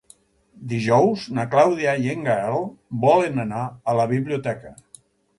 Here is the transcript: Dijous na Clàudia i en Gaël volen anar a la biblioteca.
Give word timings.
Dijous 0.69 1.25
na 1.39 1.43
Clàudia 1.51 1.91
i 2.05 2.09
en 2.13 2.25
Gaël 2.27 2.65
volen 3.03 3.43
anar 3.43 3.61
a 3.93 3.95
la 3.99 4.07
biblioteca. 4.13 4.73